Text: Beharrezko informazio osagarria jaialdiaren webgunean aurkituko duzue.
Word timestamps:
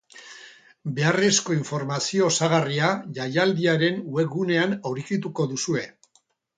Beharrezko 0.99 1.57
informazio 1.57 2.25
osagarria 2.33 2.91
jaialdiaren 3.21 4.03
webgunean 4.19 4.79
aurkituko 4.93 5.51
duzue. 5.57 5.91